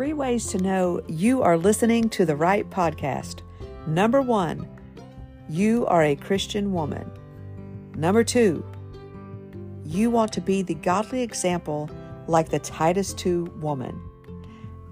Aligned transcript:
three 0.00 0.14
ways 0.14 0.46
to 0.46 0.56
know 0.56 0.98
you 1.08 1.42
are 1.42 1.58
listening 1.58 2.08
to 2.08 2.24
the 2.24 2.34
right 2.34 2.70
podcast. 2.70 3.42
Number 3.86 4.22
one, 4.22 4.66
you 5.50 5.84
are 5.88 6.02
a 6.02 6.16
Christian 6.16 6.72
woman. 6.72 7.12
Number 7.96 8.24
two, 8.24 8.64
you 9.84 10.08
want 10.08 10.32
to 10.32 10.40
be 10.40 10.62
the 10.62 10.72
godly 10.72 11.20
example 11.20 11.90
like 12.28 12.48
the 12.48 12.60
Titus 12.60 13.12
2 13.12 13.44
woman. 13.60 14.00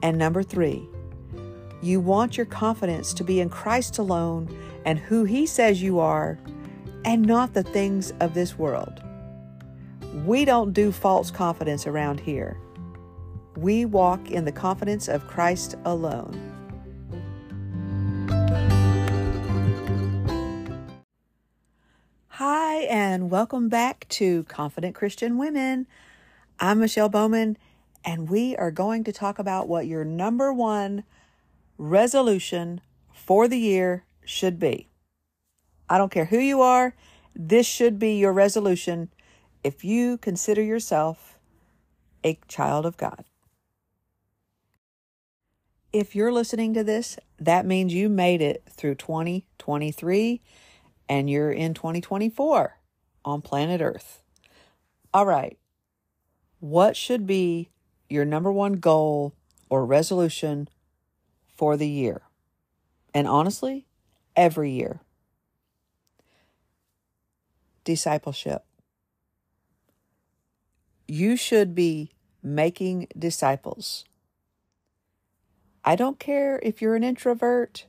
And 0.02 0.18
number 0.18 0.42
three, 0.42 0.86
you 1.80 2.00
want 2.00 2.36
your 2.36 2.44
confidence 2.44 3.14
to 3.14 3.24
be 3.24 3.40
in 3.40 3.48
Christ 3.48 3.96
alone 3.96 4.54
and 4.84 4.98
who 4.98 5.24
He 5.24 5.46
says 5.46 5.80
you 5.80 6.00
are, 6.00 6.38
and 7.06 7.22
not 7.22 7.54
the 7.54 7.62
things 7.62 8.12
of 8.20 8.34
this 8.34 8.58
world. 8.58 9.02
We 10.26 10.44
don't 10.44 10.74
do 10.74 10.92
false 10.92 11.30
confidence 11.30 11.86
around 11.86 12.20
here. 12.20 12.60
We 13.58 13.84
walk 13.86 14.30
in 14.30 14.44
the 14.44 14.52
confidence 14.52 15.08
of 15.08 15.26
Christ 15.26 15.74
alone. 15.84 16.32
Hi, 22.28 22.82
and 22.82 23.32
welcome 23.32 23.68
back 23.68 24.06
to 24.10 24.44
Confident 24.44 24.94
Christian 24.94 25.38
Women. 25.38 25.88
I'm 26.60 26.78
Michelle 26.78 27.08
Bowman, 27.08 27.58
and 28.04 28.30
we 28.30 28.54
are 28.54 28.70
going 28.70 29.02
to 29.02 29.12
talk 29.12 29.40
about 29.40 29.66
what 29.66 29.88
your 29.88 30.04
number 30.04 30.52
one 30.52 31.02
resolution 31.76 32.80
for 33.12 33.48
the 33.48 33.58
year 33.58 34.04
should 34.24 34.60
be. 34.60 34.86
I 35.88 35.98
don't 35.98 36.12
care 36.12 36.26
who 36.26 36.38
you 36.38 36.62
are, 36.62 36.94
this 37.34 37.66
should 37.66 37.98
be 37.98 38.16
your 38.18 38.32
resolution 38.32 39.10
if 39.64 39.82
you 39.82 40.16
consider 40.16 40.62
yourself 40.62 41.40
a 42.22 42.38
child 42.46 42.86
of 42.86 42.96
God. 42.96 43.24
If 45.98 46.14
you're 46.14 46.30
listening 46.30 46.74
to 46.74 46.84
this, 46.84 47.18
that 47.40 47.66
means 47.66 47.92
you 47.92 48.08
made 48.08 48.40
it 48.40 48.62
through 48.70 48.94
2023 48.94 50.40
and 51.08 51.28
you're 51.28 51.50
in 51.50 51.74
2024 51.74 52.78
on 53.24 53.42
planet 53.42 53.80
Earth. 53.80 54.22
All 55.12 55.26
right. 55.26 55.58
What 56.60 56.96
should 56.96 57.26
be 57.26 57.70
your 58.08 58.24
number 58.24 58.52
one 58.52 58.74
goal 58.74 59.34
or 59.68 59.84
resolution 59.84 60.68
for 61.56 61.76
the 61.76 61.88
year? 61.88 62.22
And 63.12 63.26
honestly, 63.26 63.88
every 64.36 64.70
year. 64.70 65.00
Discipleship. 67.82 68.64
You 71.08 71.34
should 71.34 71.74
be 71.74 72.12
making 72.40 73.08
disciples. 73.18 74.04
I 75.84 75.96
don't 75.96 76.18
care 76.18 76.60
if 76.62 76.82
you're 76.82 76.96
an 76.96 77.04
introvert 77.04 77.86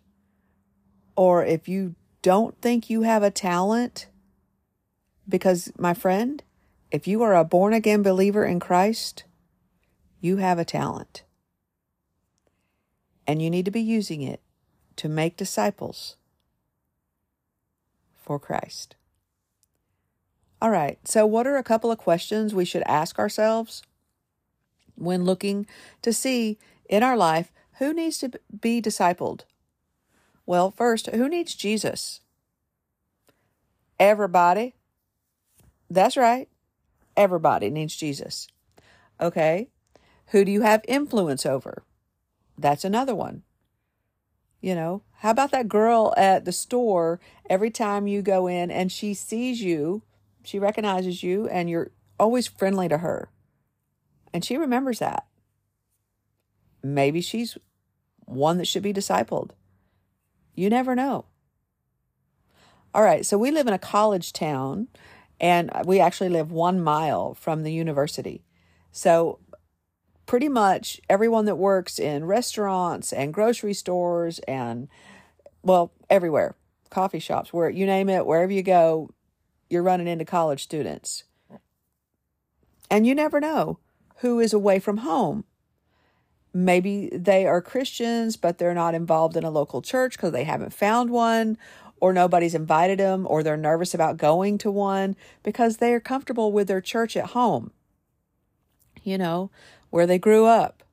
or 1.15 1.43
if 1.45 1.67
you 1.67 1.95
don't 2.21 2.59
think 2.61 2.89
you 2.89 3.01
have 3.01 3.23
a 3.23 3.31
talent, 3.31 4.07
because, 5.27 5.71
my 5.77 5.93
friend, 5.93 6.43
if 6.91 7.07
you 7.07 7.21
are 7.23 7.35
a 7.35 7.43
born 7.43 7.73
again 7.73 8.01
believer 8.01 8.45
in 8.45 8.59
Christ, 8.59 9.23
you 10.21 10.37
have 10.37 10.59
a 10.59 10.65
talent. 10.65 11.23
And 13.27 13.41
you 13.41 13.49
need 13.49 13.65
to 13.65 13.71
be 13.71 13.81
using 13.81 14.21
it 14.21 14.41
to 14.95 15.07
make 15.07 15.37
disciples 15.37 16.15
for 18.15 18.39
Christ. 18.39 18.95
All 20.61 20.71
right, 20.71 20.99
so 21.07 21.25
what 21.25 21.47
are 21.47 21.57
a 21.57 21.63
couple 21.63 21.91
of 21.91 21.97
questions 21.97 22.53
we 22.53 22.65
should 22.65 22.83
ask 22.85 23.17
ourselves 23.17 23.81
when 24.95 25.23
looking 25.23 25.65
to 26.01 26.11
see 26.11 26.57
in 26.89 27.03
our 27.03 27.15
life 27.15 27.51
who 27.79 27.93
needs 27.93 28.17
to 28.19 28.31
be 28.61 28.81
discipled? 28.81 29.41
Well, 30.45 30.69
first, 30.69 31.07
who 31.07 31.27
needs 31.27 31.55
Jesus? 31.55 32.21
Everybody. 33.99 34.75
That's 35.89 36.17
right. 36.17 36.49
Everybody 37.17 37.69
needs 37.69 37.95
Jesus. 37.95 38.47
Okay. 39.19 39.69
Who 40.27 40.45
do 40.45 40.51
you 40.51 40.61
have 40.61 40.83
influence 40.87 41.45
over? 41.45 41.83
That's 42.57 42.83
another 42.83 43.15
one. 43.15 43.43
You 44.61 44.75
know, 44.75 45.03
how 45.19 45.31
about 45.31 45.51
that 45.51 45.69
girl 45.69 46.13
at 46.17 46.43
the 46.43 46.51
store 46.51 47.21
every 47.49 47.71
time 47.71 48.07
you 48.07 48.21
go 48.21 48.47
in 48.47 48.71
and 48.71 48.91
she 48.91 49.13
sees 49.13 49.61
you, 49.61 50.03
she 50.43 50.59
recognizes 50.59 51.23
you, 51.23 51.47
and 51.47 51.69
you're 51.69 51.91
always 52.19 52.45
friendly 52.47 52.89
to 52.89 52.97
her. 52.97 53.29
And 54.33 54.43
she 54.43 54.57
remembers 54.57 54.99
that. 54.99 55.25
Maybe 56.83 57.21
she's 57.21 57.57
one 58.29 58.57
that 58.57 58.67
should 58.67 58.83
be 58.83 58.93
discipled. 58.93 59.51
You 60.55 60.69
never 60.69 60.95
know. 60.95 61.25
All 62.93 63.03
right, 63.03 63.25
so 63.25 63.37
we 63.37 63.51
live 63.51 63.67
in 63.67 63.73
a 63.73 63.79
college 63.79 64.33
town 64.33 64.87
and 65.39 65.71
we 65.85 65.99
actually 65.99 66.29
live 66.29 66.51
one 66.51 66.81
mile 66.81 67.33
from 67.33 67.63
the 67.63 67.71
university. 67.71 68.43
So, 68.91 69.39
pretty 70.25 70.49
much 70.49 70.99
everyone 71.09 71.45
that 71.45 71.55
works 71.55 71.97
in 71.97 72.25
restaurants 72.25 73.13
and 73.13 73.33
grocery 73.33 73.73
stores 73.73 74.39
and, 74.47 74.87
well, 75.63 75.91
everywhere, 76.09 76.55
coffee 76.89 77.19
shops, 77.19 77.53
where 77.53 77.69
you 77.69 77.85
name 77.85 78.09
it, 78.09 78.25
wherever 78.25 78.51
you 78.51 78.63
go, 78.63 79.11
you're 79.69 79.83
running 79.83 80.07
into 80.07 80.25
college 80.25 80.63
students. 80.63 81.23
And 82.91 83.05
you 83.05 83.15
never 83.15 83.39
know 83.39 83.79
who 84.17 84.39
is 84.39 84.51
away 84.51 84.79
from 84.79 84.97
home. 84.97 85.45
Maybe 86.53 87.09
they 87.13 87.45
are 87.45 87.61
Christians, 87.61 88.35
but 88.35 88.57
they're 88.57 88.73
not 88.73 88.95
involved 88.95 89.37
in 89.37 89.43
a 89.43 89.51
local 89.51 89.81
church 89.81 90.17
because 90.17 90.31
they 90.31 90.45
haven't 90.45 90.73
found 90.73 91.11
one, 91.11 91.57
or 91.99 92.11
nobody's 92.11 92.55
invited 92.55 92.99
them, 92.99 93.27
or 93.29 93.43
they're 93.43 93.57
nervous 93.57 93.93
about 93.93 94.17
going 94.17 94.57
to 94.59 94.71
one 94.71 95.15
because 95.43 95.77
they 95.77 95.93
are 95.93 95.99
comfortable 95.99 96.51
with 96.51 96.67
their 96.67 96.81
church 96.81 97.15
at 97.15 97.27
home, 97.27 97.71
you 99.03 99.17
know, 99.17 99.51
where 99.89 100.07
they 100.07 100.17
grew 100.17 100.45
up. 100.45 100.83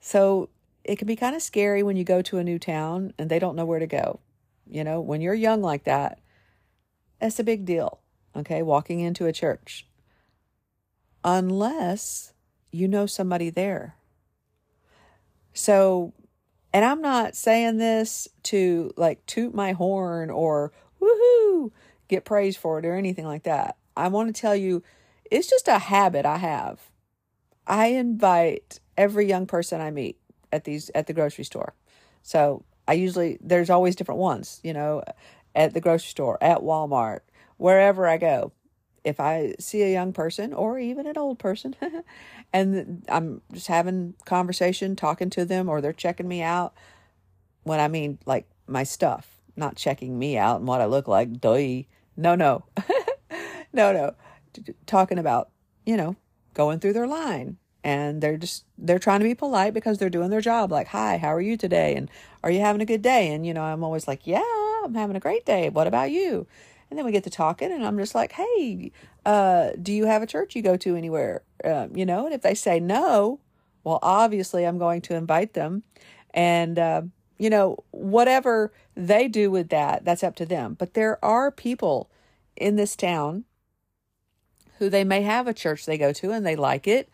So 0.00 0.48
it 0.84 0.96
can 0.96 1.06
be 1.06 1.16
kind 1.16 1.36
of 1.36 1.42
scary 1.42 1.82
when 1.82 1.96
you 1.96 2.04
go 2.04 2.22
to 2.22 2.38
a 2.38 2.44
new 2.44 2.58
town 2.58 3.12
and 3.18 3.30
they 3.30 3.38
don't 3.38 3.56
know 3.56 3.64
where 3.64 3.80
to 3.80 3.86
go. 3.86 4.20
You 4.68 4.82
know, 4.82 5.00
when 5.00 5.20
you're 5.20 5.34
young 5.34 5.62
like 5.62 5.84
that, 5.84 6.20
that's 7.20 7.38
a 7.38 7.44
big 7.44 7.64
deal, 7.64 8.00
okay, 8.34 8.62
walking 8.62 9.00
into 9.00 9.26
a 9.26 9.32
church. 9.32 9.86
Unless 11.24 12.32
you 12.70 12.88
know 12.88 13.06
somebody 13.06 13.50
there. 13.50 13.94
So 15.56 16.12
and 16.72 16.84
I'm 16.84 17.00
not 17.00 17.34
saying 17.34 17.78
this 17.78 18.28
to 18.44 18.92
like 18.96 19.24
toot 19.24 19.54
my 19.54 19.72
horn 19.72 20.28
or 20.28 20.72
woohoo, 21.00 21.70
get 22.08 22.26
praise 22.26 22.56
for 22.56 22.78
it 22.78 22.84
or 22.84 22.94
anything 22.94 23.24
like 23.24 23.44
that. 23.44 23.76
I 23.96 24.08
want 24.08 24.34
to 24.34 24.38
tell 24.38 24.54
you, 24.54 24.82
it's 25.30 25.48
just 25.48 25.68
a 25.68 25.78
habit 25.78 26.26
I 26.26 26.36
have. 26.36 26.90
I 27.66 27.86
invite 27.86 28.80
every 28.96 29.26
young 29.26 29.46
person 29.46 29.80
I 29.80 29.90
meet 29.90 30.18
at 30.52 30.64
these 30.64 30.90
at 30.94 31.06
the 31.06 31.14
grocery 31.14 31.44
store. 31.44 31.74
So 32.22 32.64
I 32.86 32.92
usually 32.92 33.38
there's 33.40 33.70
always 33.70 33.96
different 33.96 34.20
ones, 34.20 34.60
you 34.62 34.74
know, 34.74 35.02
at 35.54 35.72
the 35.72 35.80
grocery 35.80 36.10
store, 36.10 36.36
at 36.42 36.58
Walmart, 36.58 37.20
wherever 37.56 38.06
I 38.06 38.18
go. 38.18 38.52
If 39.06 39.20
I 39.20 39.54
see 39.58 39.82
a 39.82 39.92
young 39.92 40.12
person 40.12 40.52
or 40.52 40.78
even 40.78 41.06
an 41.06 41.16
old 41.16 41.38
person 41.38 41.74
and 42.52 43.04
I'm 43.08 43.40
just 43.52 43.68
having 43.68 44.14
conversation, 44.24 44.96
talking 44.96 45.30
to 45.30 45.44
them, 45.44 45.68
or 45.68 45.80
they're 45.80 45.92
checking 45.92 46.28
me 46.28 46.42
out. 46.42 46.74
When 47.62 47.80
I 47.80 47.88
mean 47.88 48.18
like 48.26 48.46
my 48.66 48.84
stuff, 48.84 49.40
not 49.56 49.76
checking 49.76 50.18
me 50.18 50.36
out 50.38 50.58
and 50.58 50.68
what 50.68 50.80
I 50.80 50.86
look 50.86 51.08
like. 51.08 51.42
No, 51.42 52.34
no, 52.34 52.64
no, 53.72 53.92
no. 53.92 54.14
Talking 54.86 55.18
about 55.18 55.50
you 55.84 55.96
know 55.96 56.16
going 56.54 56.80
through 56.80 56.92
their 56.94 57.06
line 57.06 57.58
and 57.86 58.20
they're 58.20 58.36
just 58.36 58.64
they're 58.76 58.98
trying 58.98 59.20
to 59.20 59.24
be 59.24 59.34
polite 59.34 59.72
because 59.72 59.98
they're 59.98 60.10
doing 60.10 60.30
their 60.30 60.40
job 60.40 60.72
like 60.72 60.88
hi 60.88 61.18
how 61.18 61.28
are 61.28 61.40
you 61.40 61.56
today 61.56 61.94
and 61.94 62.10
are 62.42 62.50
you 62.50 62.60
having 62.60 62.80
a 62.82 62.86
good 62.86 63.02
day 63.02 63.32
and 63.32 63.46
you 63.46 63.54
know 63.54 63.62
i'm 63.62 63.84
always 63.84 64.08
like 64.08 64.26
yeah 64.26 64.42
i'm 64.84 64.94
having 64.94 65.14
a 65.14 65.20
great 65.20 65.46
day 65.46 65.68
what 65.68 65.86
about 65.86 66.10
you 66.10 66.46
and 66.90 66.98
then 66.98 67.04
we 67.04 67.12
get 67.12 67.24
to 67.24 67.30
talking, 67.30 67.72
and 67.72 67.84
I'm 67.84 67.98
just 67.98 68.14
like, 68.14 68.32
hey, 68.32 68.92
uh, 69.24 69.70
do 69.80 69.92
you 69.92 70.06
have 70.06 70.22
a 70.22 70.26
church 70.26 70.54
you 70.54 70.62
go 70.62 70.76
to 70.76 70.96
anywhere? 70.96 71.42
Um, 71.64 71.96
you 71.96 72.06
know, 72.06 72.26
and 72.26 72.34
if 72.34 72.42
they 72.42 72.54
say 72.54 72.78
no, 72.78 73.40
well, 73.82 73.98
obviously 74.02 74.64
I'm 74.64 74.78
going 74.78 75.00
to 75.02 75.14
invite 75.14 75.54
them. 75.54 75.82
And, 76.32 76.78
uh, 76.78 77.02
you 77.38 77.50
know, 77.50 77.84
whatever 77.90 78.72
they 78.94 79.28
do 79.28 79.50
with 79.50 79.68
that, 79.70 80.04
that's 80.04 80.22
up 80.22 80.36
to 80.36 80.46
them. 80.46 80.74
But 80.74 80.94
there 80.94 81.24
are 81.24 81.50
people 81.50 82.10
in 82.56 82.76
this 82.76 82.96
town 82.96 83.44
who 84.78 84.88
they 84.90 85.04
may 85.04 85.22
have 85.22 85.46
a 85.46 85.54
church 85.54 85.86
they 85.86 85.98
go 85.98 86.12
to 86.12 86.32
and 86.32 86.46
they 86.46 86.56
like 86.56 86.86
it, 86.86 87.08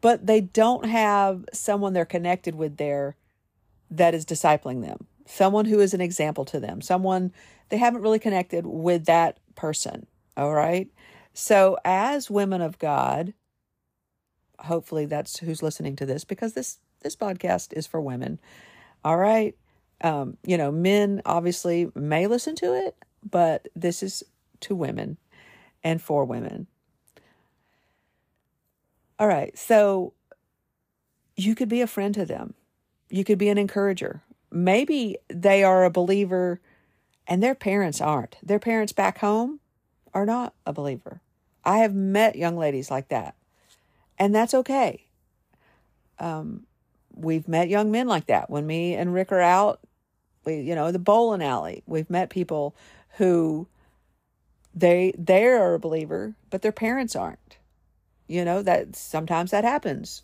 but 0.00 0.26
they 0.26 0.40
don't 0.40 0.86
have 0.86 1.44
someone 1.52 1.92
they're 1.92 2.04
connected 2.04 2.54
with 2.54 2.76
there 2.76 3.16
that 3.90 4.14
is 4.14 4.24
discipling 4.24 4.82
them, 4.82 5.06
someone 5.28 5.66
who 5.66 5.80
is 5.80 5.94
an 5.94 6.00
example 6.00 6.44
to 6.46 6.58
them, 6.58 6.80
someone 6.80 7.32
they 7.68 7.76
haven't 7.76 8.02
really 8.02 8.18
connected 8.18 8.66
with 8.66 9.04
that 9.04 9.38
person. 9.54 10.06
All 10.36 10.54
right. 10.54 10.88
So, 11.34 11.76
as 11.84 12.30
women 12.30 12.62
of 12.62 12.78
God, 12.78 13.34
hopefully 14.58 15.06
that's 15.06 15.38
who's 15.38 15.62
listening 15.62 15.96
to 15.96 16.06
this 16.06 16.24
because 16.24 16.54
this 16.54 16.78
this 17.02 17.14
podcast 17.14 17.72
is 17.76 17.86
for 17.86 18.00
women. 18.00 18.40
All 19.04 19.16
right. 19.16 19.54
Um, 20.00 20.36
you 20.44 20.56
know, 20.56 20.72
men 20.72 21.22
obviously 21.24 21.90
may 21.94 22.26
listen 22.26 22.54
to 22.56 22.74
it, 22.86 22.96
but 23.28 23.68
this 23.76 24.02
is 24.02 24.22
to 24.60 24.74
women 24.74 25.18
and 25.84 26.00
for 26.00 26.24
women. 26.24 26.66
All 29.18 29.28
right. 29.28 29.56
So 29.58 30.14
you 31.36 31.54
could 31.54 31.68
be 31.68 31.82
a 31.82 31.86
friend 31.86 32.14
to 32.14 32.24
them. 32.24 32.54
You 33.10 33.24
could 33.24 33.38
be 33.38 33.48
an 33.48 33.58
encourager. 33.58 34.22
Maybe 34.50 35.18
they 35.28 35.62
are 35.62 35.84
a 35.84 35.90
believer 35.90 36.60
and 37.26 37.42
their 37.42 37.54
parents 37.54 38.00
aren't. 38.00 38.36
Their 38.42 38.58
parents 38.58 38.92
back 38.92 39.18
home 39.18 39.60
are 40.14 40.26
not 40.26 40.54
a 40.66 40.72
believer. 40.72 41.20
I 41.64 41.78
have 41.78 41.94
met 41.94 42.36
young 42.36 42.56
ladies 42.56 42.90
like 42.90 43.08
that, 43.08 43.34
and 44.18 44.34
that's 44.34 44.54
okay. 44.54 45.04
Um, 46.18 46.66
we've 47.14 47.46
met 47.46 47.68
young 47.68 47.90
men 47.90 48.08
like 48.08 48.26
that. 48.26 48.48
When 48.48 48.66
me 48.66 48.94
and 48.94 49.12
Rick 49.12 49.30
are 49.32 49.40
out, 49.40 49.80
we, 50.44 50.60
you 50.60 50.74
know, 50.74 50.90
the 50.90 50.98
bowling 50.98 51.42
alley, 51.42 51.82
we've 51.86 52.08
met 52.08 52.30
people 52.30 52.74
who 53.18 53.68
they 54.74 55.12
they 55.18 55.44
are 55.44 55.74
a 55.74 55.78
believer, 55.78 56.34
but 56.50 56.62
their 56.62 56.72
parents 56.72 57.14
aren't. 57.14 57.58
You 58.26 58.44
know 58.44 58.62
that 58.62 58.96
sometimes 58.96 59.50
that 59.50 59.64
happens. 59.64 60.22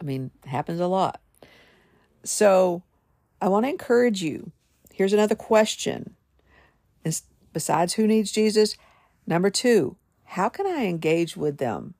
I 0.00 0.04
mean, 0.04 0.30
happens 0.44 0.80
a 0.80 0.86
lot. 0.86 1.20
So, 2.24 2.82
I 3.40 3.48
want 3.48 3.64
to 3.66 3.70
encourage 3.70 4.22
you. 4.22 4.52
Here's 4.92 5.12
another 5.12 5.34
question. 5.34 6.16
Besides 7.52 7.94
who 7.94 8.06
needs 8.06 8.30
Jesus, 8.30 8.76
number 9.26 9.50
2, 9.50 9.96
how 10.24 10.48
can 10.48 10.66
I 10.66 10.86
engage 10.86 11.36
with 11.36 11.58
them? 11.58 11.94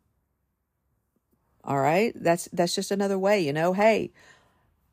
All 1.64 1.80
right? 1.80 2.12
That's 2.14 2.48
that's 2.52 2.74
just 2.74 2.90
another 2.90 3.18
way, 3.18 3.40
you 3.40 3.52
know, 3.52 3.72
hey, 3.72 4.12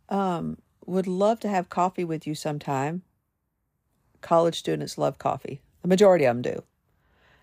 um 0.10 0.58
would 0.86 1.08
love 1.08 1.40
to 1.42 1.50
have 1.50 1.70
coffee 1.70 2.04
with 2.04 2.26
you 2.26 2.36
sometime. 2.36 3.02
College 4.22 4.58
students 4.58 4.98
love 4.98 5.18
coffee. 5.18 5.62
The 5.82 5.88
majority 5.88 6.26
of 6.26 6.36
them 6.36 6.42
do. 6.42 6.64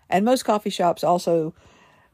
And 0.09 0.25
most 0.25 0.43
coffee 0.43 0.69
shops 0.69 1.03
also 1.03 1.53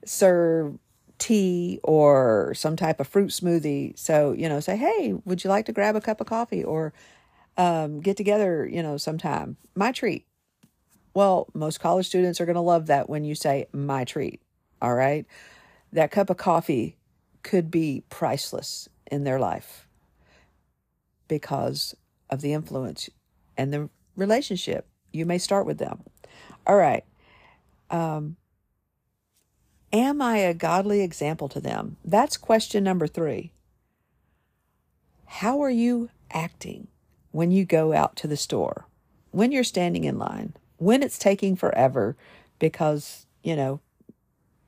serve 0.06 0.78
tea 1.20 1.80
or 1.84 2.54
some 2.56 2.76
type 2.76 3.00
of 3.00 3.08
fruit 3.08 3.30
smoothie. 3.30 3.98
So, 4.00 4.32
you 4.32 4.50
know, 4.50 4.60
say, 4.60 4.78
hey, 4.78 5.14
would 5.26 5.44
you 5.44 5.50
like 5.50 5.66
to 5.68 5.74
grab 5.74 5.96
a 5.96 6.02
cup 6.02 6.22
of 6.22 6.28
coffee 6.28 6.64
or 6.64 6.94
um, 7.58 8.00
get 8.00 8.18
together, 8.18 8.68
you 8.68 8.82
know, 8.82 8.98
sometime? 8.98 9.58
My 9.76 9.92
treat. 9.92 10.26
Well, 11.14 11.48
most 11.54 11.80
college 11.80 12.08
students 12.08 12.40
are 12.40 12.46
going 12.46 12.56
to 12.56 12.62
love 12.62 12.88
that 12.88 13.10
when 13.10 13.24
you 13.24 13.36
say 13.36 13.68
my 13.74 14.06
treat. 14.06 14.42
All 14.82 14.96
right. 14.96 15.26
That 15.92 16.12
cup 16.12 16.30
of 16.30 16.38
coffee 16.38 16.98
could 17.44 17.70
be 17.70 18.04
priceless 18.10 18.88
in 19.12 19.24
their 19.24 19.40
life 19.40 19.88
because 21.28 21.96
of 22.30 22.42
the 22.42 22.54
influence 22.54 23.10
and 23.58 23.74
the 23.74 23.90
relationship 24.16 24.88
you 25.12 25.26
may 25.26 25.38
start 25.38 25.66
with 25.66 25.80
them. 25.80 26.04
All 26.68 26.76
right. 26.76 27.04
Um, 27.90 28.38
am 29.92 30.22
I 30.22 30.38
a 30.38 30.54
godly 30.54 31.02
example 31.02 31.50
to 31.50 31.60
them? 31.60 31.98
That's 32.04 32.38
question 32.38 32.84
number 32.84 33.08
three. 33.08 33.52
How 35.26 35.62
are 35.62 35.70
you 35.70 36.10
acting 36.32 36.88
when 37.32 37.52
you 37.52 37.66
go 37.66 37.94
out 37.94 38.16
to 38.18 38.28
the 38.28 38.38
store, 38.38 38.88
when 39.32 39.52
you're 39.52 39.64
standing 39.64 40.04
in 40.04 40.18
line, 40.18 40.54
when 40.78 41.04
it's 41.04 41.20
taking 41.20 41.56
forever 41.56 42.18
because, 42.58 43.26
you 43.44 43.56
know, 43.56 43.80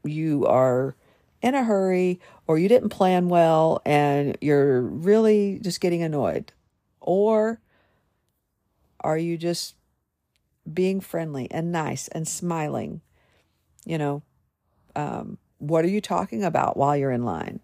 you 0.03 0.45
are 0.45 0.95
in 1.41 1.55
a 1.55 1.63
hurry 1.63 2.19
or 2.47 2.57
you 2.57 2.67
didn't 2.67 2.89
plan 2.89 3.29
well 3.29 3.81
and 3.85 4.37
you're 4.41 4.81
really 4.81 5.59
just 5.61 5.81
getting 5.81 6.03
annoyed? 6.03 6.53
Or 6.99 7.59
are 8.99 9.17
you 9.17 9.37
just 9.37 9.75
being 10.71 11.01
friendly 11.01 11.49
and 11.49 11.71
nice 11.71 12.07
and 12.09 12.27
smiling? 12.27 13.01
You 13.83 13.97
know, 13.97 14.23
um, 14.95 15.37
what 15.59 15.85
are 15.85 15.89
you 15.89 16.01
talking 16.01 16.43
about 16.43 16.77
while 16.77 16.95
you're 16.97 17.11
in 17.11 17.23
line? 17.25 17.59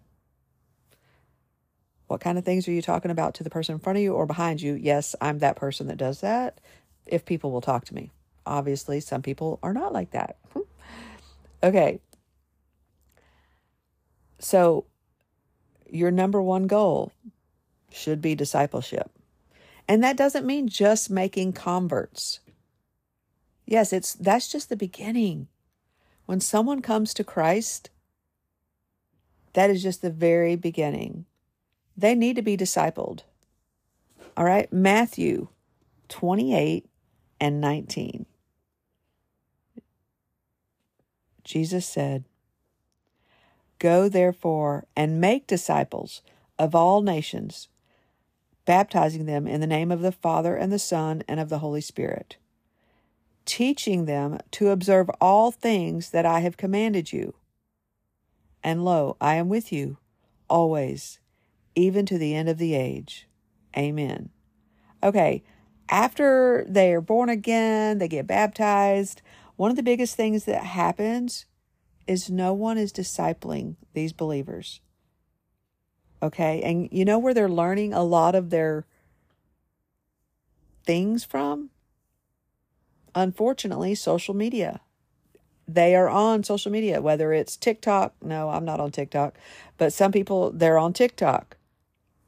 What 2.06 2.20
kind 2.20 2.38
of 2.38 2.44
things 2.44 2.66
are 2.66 2.72
you 2.72 2.80
talking 2.80 3.10
about 3.10 3.34
to 3.34 3.44
the 3.44 3.50
person 3.50 3.74
in 3.74 3.80
front 3.80 3.98
of 3.98 4.02
you 4.02 4.14
or 4.14 4.24
behind 4.24 4.62
you? 4.62 4.74
Yes, 4.74 5.14
I'm 5.20 5.40
that 5.40 5.56
person 5.56 5.88
that 5.88 5.98
does 5.98 6.20
that 6.20 6.58
if 7.06 7.24
people 7.24 7.50
will 7.50 7.60
talk 7.60 7.84
to 7.86 7.94
me. 7.94 8.10
Obviously, 8.46 9.00
some 9.00 9.20
people 9.20 9.58
are 9.62 9.74
not 9.74 9.92
like 9.92 10.12
that. 10.12 10.36
okay. 11.62 12.00
So, 14.38 14.86
your 15.90 16.10
number 16.10 16.40
one 16.40 16.66
goal 16.66 17.12
should 17.90 18.22
be 18.22 18.34
discipleship. 18.34 19.10
And 19.86 20.02
that 20.04 20.16
doesn't 20.16 20.46
mean 20.46 20.68
just 20.68 21.10
making 21.10 21.54
converts. 21.54 22.40
Yes, 23.66 23.92
it's 23.92 24.14
that's 24.14 24.48
just 24.48 24.68
the 24.68 24.76
beginning. 24.76 25.48
When 26.28 26.40
someone 26.40 26.82
comes 26.82 27.14
to 27.14 27.24
Christ, 27.24 27.88
that 29.54 29.70
is 29.70 29.82
just 29.82 30.02
the 30.02 30.10
very 30.10 30.56
beginning. 30.56 31.24
They 31.96 32.14
need 32.14 32.36
to 32.36 32.42
be 32.42 32.54
discipled. 32.54 33.22
All 34.36 34.44
right, 34.44 34.70
Matthew 34.70 35.48
28 36.10 36.86
and 37.40 37.62
19. 37.62 38.26
Jesus 41.44 41.86
said, 41.86 42.26
Go 43.78 44.10
therefore 44.10 44.84
and 44.94 45.22
make 45.22 45.46
disciples 45.46 46.20
of 46.58 46.74
all 46.74 47.00
nations, 47.00 47.68
baptizing 48.66 49.24
them 49.24 49.46
in 49.46 49.62
the 49.62 49.66
name 49.66 49.90
of 49.90 50.02
the 50.02 50.12
Father 50.12 50.56
and 50.56 50.70
the 50.70 50.78
Son 50.78 51.22
and 51.26 51.40
of 51.40 51.48
the 51.48 51.60
Holy 51.60 51.80
Spirit, 51.80 52.36
teaching 53.48 54.04
them 54.04 54.38
to 54.52 54.68
observe 54.68 55.10
all 55.20 55.50
things 55.50 56.10
that 56.10 56.26
I 56.26 56.40
have 56.40 56.56
commanded 56.56 57.12
you. 57.12 57.34
And 58.62 58.84
lo, 58.84 59.16
I 59.20 59.36
am 59.36 59.48
with 59.48 59.72
you 59.72 59.96
always, 60.48 61.18
even 61.74 62.04
to 62.06 62.18
the 62.18 62.34
end 62.34 62.48
of 62.48 62.58
the 62.58 62.74
age. 62.74 63.26
Amen. 63.76 64.28
Okay, 65.02 65.42
after 65.88 66.66
they 66.68 66.92
are 66.92 67.00
born 67.00 67.30
again, 67.30 67.98
they 67.98 68.08
get 68.08 68.26
baptized. 68.26 69.22
One 69.56 69.70
of 69.70 69.76
the 69.76 69.82
biggest 69.82 70.14
things 70.14 70.44
that 70.44 70.62
happens 70.62 71.46
is 72.06 72.30
no 72.30 72.52
one 72.52 72.76
is 72.76 72.92
discipling 72.92 73.76
these 73.94 74.12
believers. 74.12 74.80
Okay. 76.22 76.62
And 76.62 76.88
you 76.90 77.04
know 77.04 77.18
where 77.18 77.34
they're 77.34 77.48
learning 77.48 77.92
a 77.92 78.02
lot 78.02 78.34
of 78.34 78.50
their 78.50 78.86
things 80.84 81.24
from? 81.24 81.70
Unfortunately, 83.14 83.94
social 83.94 84.34
media. 84.34 84.80
They 85.66 85.94
are 85.94 86.08
on 86.08 86.44
social 86.44 86.72
media, 86.72 87.02
whether 87.02 87.32
it's 87.32 87.56
TikTok. 87.56 88.14
No, 88.22 88.48
I'm 88.48 88.64
not 88.64 88.80
on 88.80 88.90
TikTok, 88.90 89.36
but 89.76 89.92
some 89.92 90.12
people, 90.12 90.50
they're 90.50 90.78
on 90.78 90.94
TikTok. 90.94 91.56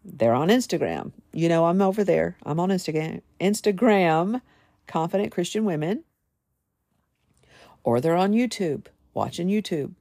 They're 0.04 0.34
on 0.34 0.48
Instagram. 0.48 1.12
You 1.32 1.48
know, 1.48 1.66
I'm 1.66 1.80
over 1.80 2.04
there. 2.04 2.36
I'm 2.44 2.60
on 2.60 2.70
Instagram. 2.70 3.22
Instagram, 3.40 4.42
Confident 4.86 5.32
Christian 5.32 5.64
Women. 5.64 6.04
Or 7.82 8.00
they're 8.00 8.16
on 8.16 8.32
YouTube 8.32 8.86
watching 9.14 9.48
YouTube. 9.48 9.92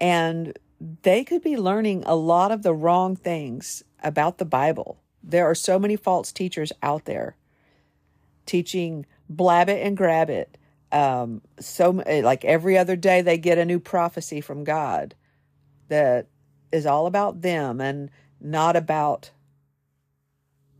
And 0.00 0.58
they 1.02 1.24
could 1.24 1.42
be 1.42 1.56
learning 1.56 2.04
a 2.06 2.14
lot 2.14 2.52
of 2.52 2.62
the 2.62 2.74
wrong 2.74 3.16
things 3.16 3.82
about 4.02 4.38
the 4.38 4.44
Bible. 4.44 4.98
There 5.22 5.46
are 5.46 5.54
so 5.54 5.78
many 5.78 5.96
false 5.96 6.30
teachers 6.30 6.72
out 6.82 7.06
there 7.06 7.36
teaching 8.46 9.06
blab 9.28 9.68
it 9.68 9.84
and 9.84 9.96
grab 9.96 10.30
it. 10.30 10.56
Um, 10.92 11.42
so 11.58 11.90
like 11.90 12.44
every 12.44 12.78
other 12.78 12.96
day 12.96 13.20
they 13.20 13.38
get 13.38 13.58
a 13.58 13.64
new 13.64 13.80
prophecy 13.80 14.40
from 14.40 14.64
God 14.64 15.14
that 15.88 16.28
is 16.70 16.86
all 16.86 17.06
about 17.06 17.40
them 17.42 17.80
and 17.80 18.10
not 18.40 18.76
about 18.76 19.30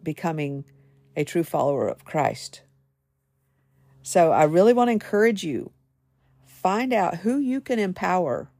becoming 0.02 0.64
a 1.16 1.24
true 1.24 1.44
follower 1.44 1.88
of 1.88 2.04
Christ. 2.04 2.62
So 4.02 4.32
I 4.32 4.44
really 4.44 4.72
want 4.72 4.88
to 4.88 4.92
encourage 4.92 5.42
you 5.44 5.72
find 6.46 6.92
out 6.92 7.18
who 7.18 7.38
you 7.38 7.60
can 7.60 7.78
empower. 7.78 8.50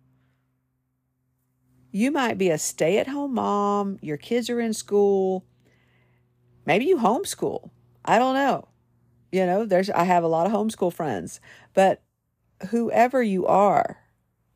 You 1.90 2.10
might 2.10 2.38
be 2.38 2.50
a 2.50 2.58
stay 2.58 2.98
at 2.98 3.08
home 3.08 3.34
mom, 3.34 3.98
your 4.02 4.16
kids 4.16 4.50
are 4.50 4.60
in 4.60 4.72
school, 4.72 5.44
maybe 6.66 6.84
you 6.84 6.96
homeschool. 6.96 7.70
I 8.04 8.18
don't 8.18 8.34
know. 8.34 8.68
You 9.34 9.46
know, 9.46 9.64
there's 9.64 9.90
I 9.90 10.04
have 10.04 10.22
a 10.22 10.28
lot 10.28 10.46
of 10.46 10.52
homeschool 10.52 10.92
friends, 10.92 11.40
but 11.74 12.00
whoever 12.70 13.20
you 13.20 13.48
are, 13.48 13.98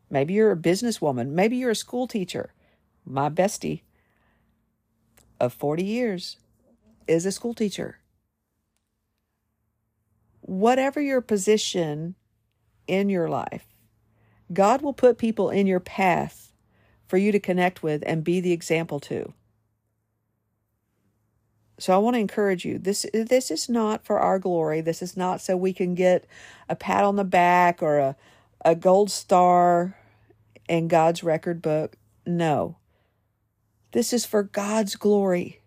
maybe 0.09 0.35
you're 0.35 0.53
a 0.53 0.57
businesswoman, 0.57 1.31
maybe 1.31 1.57
you're 1.57 1.73
a 1.73 1.75
school 1.75 2.07
teacher. 2.07 2.55
My 3.05 3.29
bestie 3.29 3.83
of 5.41 5.53
40 5.53 5.83
years 5.83 6.37
is 7.09 7.27
a 7.27 7.33
school 7.33 7.55
teacher. 7.55 7.99
Whatever 10.43 11.01
your 11.01 11.23
position 11.23 12.15
in 12.87 13.09
your 13.09 13.29
life. 13.29 13.67
God 14.53 14.81
will 14.81 14.93
put 14.93 15.19
people 15.19 15.51
in 15.51 15.67
your 15.67 15.81
path 15.81 16.53
for 17.09 17.17
you 17.17 17.33
to 17.33 17.41
connect 17.41 17.83
with 17.83 18.05
and 18.07 18.23
be 18.23 18.39
the 18.39 18.53
example 18.53 19.01
to. 19.01 19.33
So 21.79 21.95
I 21.95 21.99
want 21.99 22.15
to 22.15 22.21
encourage 22.21 22.65
you. 22.65 22.79
This 22.79 23.07
this 23.13 23.51
is 23.51 23.69
not 23.69 24.05
for 24.05 24.19
our 24.19 24.39
glory. 24.39 24.81
This 24.81 25.01
is 25.01 25.17
not 25.17 25.41
so 25.41 25.57
we 25.57 25.73
can 25.73 25.95
get 25.95 26.27
a 26.69 26.75
pat 26.75 27.05
on 27.05 27.17
the 27.17 27.25
back 27.25 27.83
or 27.83 27.99
a 27.99 28.17
a 28.65 28.75
gold 28.75 29.11
star 29.11 29.97
in 30.69 30.89
God's 30.89 31.23
record 31.23 31.63
book. 31.63 31.97
No. 32.27 32.77
This 33.93 34.13
is 34.13 34.27
for 34.27 34.43
God's 34.43 34.97
glory. 34.97 35.61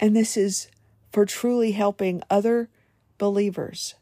And 0.00 0.16
this 0.16 0.36
is 0.36 0.68
for 1.12 1.26
truly 1.26 1.72
helping 1.72 2.22
other 2.30 2.70
believers. 3.18 3.94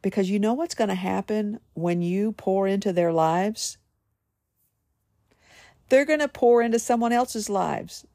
Because 0.00 0.30
you 0.30 0.38
know 0.38 0.54
what's 0.54 0.74
going 0.76 0.88
to 0.88 0.94
happen 0.94 1.58
when 1.74 2.00
you 2.00 2.32
pour 2.32 2.66
into 2.66 2.92
their 2.92 3.12
lives? 3.12 3.76
They're 5.88 6.06
going 6.06 6.20
to 6.20 6.28
pour 6.28 6.62
into 6.62 6.78
someone 6.78 7.12
else's 7.12 7.50
lives 7.50 8.06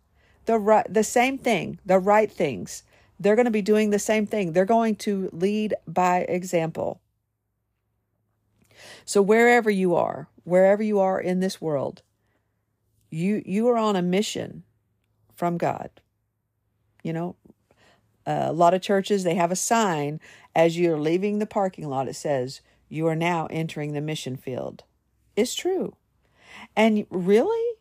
the 0.45 0.57
right 0.57 0.85
the 0.91 1.03
same 1.03 1.37
thing, 1.37 1.79
the 1.85 1.99
right 1.99 2.31
things. 2.31 2.83
They're 3.19 3.35
going 3.35 3.45
to 3.45 3.51
be 3.51 3.61
doing 3.61 3.89
the 3.89 3.99
same 3.99 4.25
thing. 4.27 4.51
They're 4.51 4.65
going 4.65 4.97
to 4.97 5.29
lead 5.31 5.73
by 5.87 6.19
example. 6.19 6.99
So 9.05 9.21
wherever 9.21 9.69
you 9.69 9.95
are, 9.95 10.27
wherever 10.43 10.83
you 10.83 10.99
are 10.99 11.19
in 11.19 11.39
this 11.39 11.61
world, 11.61 12.01
you 13.09 13.41
you 13.45 13.67
are 13.69 13.77
on 13.77 13.95
a 13.95 14.01
mission 14.01 14.63
from 15.35 15.57
God. 15.57 15.89
You 17.03 17.13
know, 17.13 17.35
a 18.25 18.51
lot 18.51 18.73
of 18.73 18.81
churches 18.81 19.23
they 19.23 19.35
have 19.35 19.51
a 19.51 19.55
sign 19.55 20.19
as 20.55 20.77
you're 20.77 20.99
leaving 20.99 21.39
the 21.39 21.45
parking 21.45 21.87
lot 21.87 22.07
it 22.07 22.15
says 22.15 22.61
you 22.89 23.07
are 23.07 23.15
now 23.15 23.47
entering 23.47 23.93
the 23.93 24.01
mission 24.01 24.35
field. 24.35 24.83
It's 25.35 25.55
true. 25.55 25.95
And 26.75 27.05
really, 27.09 27.77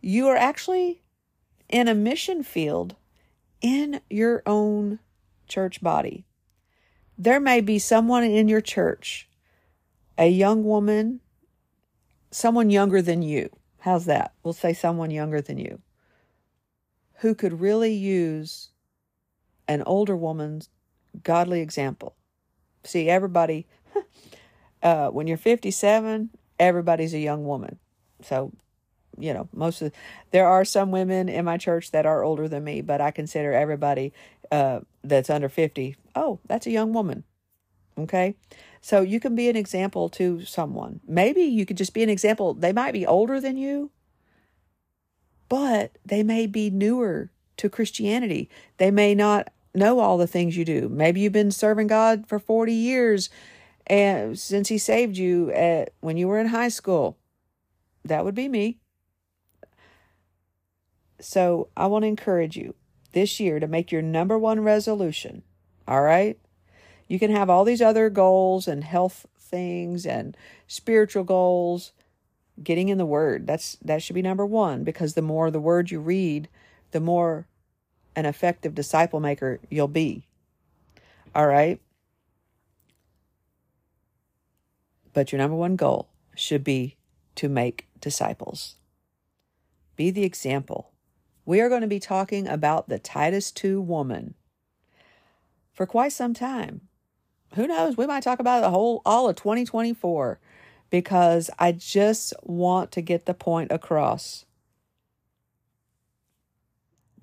you 0.00 0.28
are 0.28 0.36
actually 0.36 1.02
in 1.68 1.88
a 1.88 1.94
mission 1.94 2.42
field 2.42 2.96
in 3.60 4.00
your 4.10 4.42
own 4.46 4.98
church 5.48 5.82
body. 5.82 6.24
There 7.18 7.40
may 7.40 7.60
be 7.60 7.78
someone 7.78 8.24
in 8.24 8.48
your 8.48 8.60
church, 8.60 9.28
a 10.18 10.28
young 10.28 10.64
woman, 10.64 11.20
someone 12.30 12.70
younger 12.70 13.00
than 13.00 13.22
you. 13.22 13.50
How's 13.80 14.04
that? 14.06 14.34
We'll 14.42 14.52
say 14.52 14.72
someone 14.72 15.10
younger 15.10 15.40
than 15.40 15.58
you 15.58 15.80
who 17.20 17.34
could 17.34 17.60
really 17.60 17.94
use 17.94 18.70
an 19.68 19.82
older 19.84 20.16
woman's 20.16 20.68
godly 21.22 21.60
example. 21.60 22.14
See, 22.84 23.08
everybody, 23.08 23.66
uh, 24.82 25.08
when 25.08 25.26
you're 25.26 25.36
57, 25.36 26.30
everybody's 26.58 27.14
a 27.14 27.18
young 27.18 27.44
woman. 27.44 27.78
So 28.22 28.52
you 29.18 29.32
know, 29.32 29.48
most 29.52 29.82
of 29.82 29.92
there 30.30 30.46
are 30.46 30.64
some 30.64 30.90
women 30.90 31.28
in 31.28 31.44
my 31.44 31.56
church 31.56 31.90
that 31.90 32.06
are 32.06 32.22
older 32.22 32.48
than 32.48 32.64
me, 32.64 32.80
but 32.80 33.00
I 33.00 33.10
consider 33.10 33.52
everybody 33.52 34.12
uh, 34.50 34.80
that's 35.02 35.30
under 35.30 35.48
50, 35.48 35.96
oh, 36.14 36.40
that's 36.46 36.66
a 36.66 36.70
young 36.70 36.92
woman. 36.92 37.24
Okay. 37.98 38.34
So 38.80 39.00
you 39.00 39.20
can 39.20 39.34
be 39.34 39.48
an 39.48 39.56
example 39.56 40.08
to 40.10 40.44
someone. 40.44 41.00
Maybe 41.06 41.42
you 41.42 41.64
could 41.64 41.78
just 41.78 41.94
be 41.94 42.02
an 42.02 42.10
example. 42.10 42.54
They 42.54 42.72
might 42.72 42.92
be 42.92 43.06
older 43.06 43.40
than 43.40 43.56
you, 43.56 43.90
but 45.48 45.96
they 46.04 46.22
may 46.22 46.46
be 46.46 46.70
newer 46.70 47.30
to 47.56 47.70
Christianity. 47.70 48.50
They 48.76 48.90
may 48.90 49.14
not 49.14 49.48
know 49.74 49.98
all 49.98 50.18
the 50.18 50.26
things 50.26 50.56
you 50.56 50.64
do. 50.64 50.88
Maybe 50.88 51.20
you've 51.20 51.32
been 51.32 51.50
serving 51.50 51.86
God 51.86 52.26
for 52.28 52.38
40 52.38 52.72
years 52.72 53.30
and 53.86 54.38
since 54.38 54.68
he 54.68 54.78
saved 54.78 55.16
you 55.16 55.50
at 55.52 55.92
when 56.00 56.16
you 56.16 56.28
were 56.28 56.38
in 56.38 56.48
high 56.48 56.68
school. 56.68 57.16
That 58.04 58.24
would 58.24 58.34
be 58.34 58.48
me. 58.48 58.78
So 61.20 61.68
I 61.76 61.86
want 61.86 62.02
to 62.02 62.08
encourage 62.08 62.56
you 62.56 62.74
this 63.12 63.40
year 63.40 63.58
to 63.60 63.66
make 63.66 63.90
your 63.90 64.02
number 64.02 64.38
one 64.38 64.60
resolution. 64.60 65.42
All 65.88 66.02
right. 66.02 66.38
You 67.08 67.18
can 67.18 67.30
have 67.30 67.48
all 67.48 67.64
these 67.64 67.82
other 67.82 68.10
goals 68.10 68.68
and 68.68 68.84
health 68.84 69.26
things 69.38 70.04
and 70.04 70.36
spiritual 70.66 71.24
goals. 71.24 71.92
Getting 72.62 72.88
in 72.88 72.96
the 72.96 73.06
word. 73.06 73.46
That's 73.46 73.76
that 73.84 74.02
should 74.02 74.14
be 74.14 74.22
number 74.22 74.46
one 74.46 74.82
because 74.82 75.12
the 75.12 75.20
more 75.20 75.50
the 75.50 75.60
word 75.60 75.90
you 75.90 76.00
read, 76.00 76.48
the 76.90 77.00
more 77.00 77.46
an 78.14 78.24
effective 78.24 78.74
disciple 78.74 79.20
maker 79.20 79.60
you'll 79.68 79.88
be. 79.88 80.26
All 81.34 81.46
right. 81.46 81.80
But 85.12 85.32
your 85.32 85.38
number 85.38 85.56
one 85.56 85.76
goal 85.76 86.08
should 86.34 86.64
be 86.64 86.96
to 87.34 87.48
make 87.50 87.88
disciples. 88.00 88.76
Be 89.96 90.10
the 90.10 90.24
example 90.24 90.92
we 91.46 91.60
are 91.60 91.68
going 91.68 91.80
to 91.82 91.86
be 91.86 92.00
talking 92.00 92.48
about 92.48 92.88
the 92.88 92.98
Titus 92.98 93.52
2 93.52 93.80
woman 93.80 94.34
for 95.72 95.86
quite 95.86 96.12
some 96.12 96.34
time. 96.34 96.82
Who 97.54 97.68
knows? 97.68 97.96
We 97.96 98.06
might 98.06 98.24
talk 98.24 98.40
about 98.40 98.60
the 98.60 98.70
whole 98.70 99.00
all 99.06 99.28
of 99.28 99.36
2024 99.36 100.40
because 100.90 101.48
I 101.58 101.72
just 101.72 102.34
want 102.42 102.90
to 102.92 103.00
get 103.00 103.26
the 103.26 103.34
point 103.34 103.70
across 103.70 104.44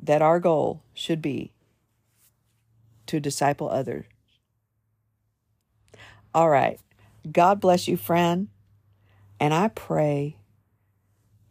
that 0.01 0.21
our 0.21 0.39
goal 0.39 0.81
should 0.93 1.21
be 1.21 1.51
to 3.07 3.19
disciple 3.19 3.69
others. 3.69 4.05
All 6.33 6.49
right. 6.49 6.79
God 7.29 7.59
bless 7.59 7.87
you, 7.87 7.97
friend. 7.97 8.47
And 9.39 9.53
I 9.53 9.67
pray 9.67 10.37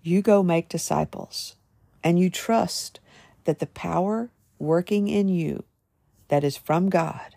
you 0.02 0.22
go 0.22 0.42
make 0.42 0.68
disciples 0.68 1.56
and 2.02 2.18
you 2.18 2.30
trust 2.30 3.00
that 3.44 3.58
the 3.58 3.66
power 3.66 4.30
working 4.58 5.08
in 5.08 5.28
you 5.28 5.64
that 6.28 6.44
is 6.44 6.56
from 6.56 6.88
God 6.88 7.36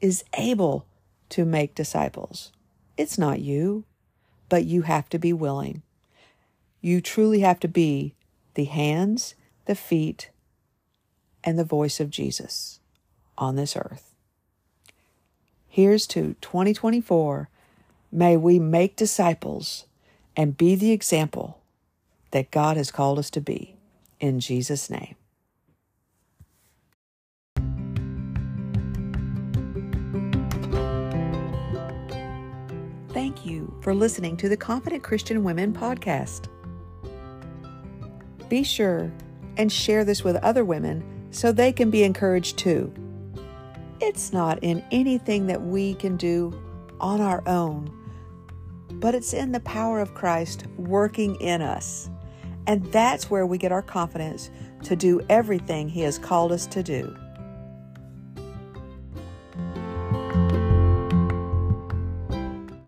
is 0.00 0.24
able 0.36 0.86
to 1.30 1.44
make 1.44 1.74
disciples. 1.74 2.52
It's 2.96 3.18
not 3.18 3.40
you, 3.40 3.84
but 4.48 4.64
you 4.64 4.82
have 4.82 5.08
to 5.10 5.18
be 5.18 5.32
willing. 5.32 5.82
You 6.80 7.00
truly 7.00 7.40
have 7.40 7.60
to 7.60 7.68
be 7.68 8.14
the 8.54 8.64
hands, 8.64 9.34
the 9.66 9.74
feet, 9.74 10.30
and 11.42 11.58
the 11.58 11.64
voice 11.64 12.00
of 12.00 12.10
Jesus 12.10 12.80
on 13.36 13.56
this 13.56 13.76
earth. 13.76 14.14
Here's 15.68 16.06
to 16.08 16.36
2024. 16.40 17.48
May 18.12 18.36
we 18.36 18.58
make 18.58 18.94
disciples 18.94 19.86
and 20.36 20.56
be 20.56 20.74
the 20.74 20.92
example 20.92 21.60
that 22.34 22.50
God 22.50 22.76
has 22.76 22.90
called 22.90 23.20
us 23.20 23.30
to 23.30 23.40
be. 23.40 23.76
In 24.18 24.40
Jesus' 24.40 24.90
name. 24.90 25.14
Thank 33.10 33.46
you 33.46 33.72
for 33.82 33.94
listening 33.94 34.36
to 34.38 34.48
the 34.48 34.56
Confident 34.56 35.04
Christian 35.04 35.44
Women 35.44 35.72
podcast. 35.72 36.48
Be 38.48 38.64
sure 38.64 39.12
and 39.56 39.70
share 39.70 40.04
this 40.04 40.24
with 40.24 40.34
other 40.36 40.64
women 40.64 41.28
so 41.30 41.52
they 41.52 41.72
can 41.72 41.88
be 41.88 42.02
encouraged 42.02 42.58
too. 42.58 42.92
It's 44.00 44.32
not 44.32 44.58
in 44.60 44.84
anything 44.90 45.46
that 45.46 45.62
we 45.62 45.94
can 45.94 46.16
do 46.16 46.52
on 46.98 47.20
our 47.20 47.46
own, 47.46 47.96
but 48.94 49.14
it's 49.14 49.32
in 49.34 49.52
the 49.52 49.60
power 49.60 50.00
of 50.00 50.14
Christ 50.14 50.66
working 50.76 51.36
in 51.36 51.62
us. 51.62 52.10
And 52.66 52.84
that's 52.92 53.30
where 53.30 53.46
we 53.46 53.58
get 53.58 53.72
our 53.72 53.82
confidence 53.82 54.50
to 54.84 54.96
do 54.96 55.20
everything 55.28 55.88
He 55.88 56.00
has 56.02 56.18
called 56.18 56.52
us 56.52 56.66
to 56.68 56.82
do. 56.82 57.16